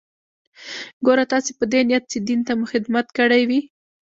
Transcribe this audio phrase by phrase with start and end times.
[1.05, 3.59] ګوره تاسې په دې نيت چې دين ته مو خدمت کړى وي.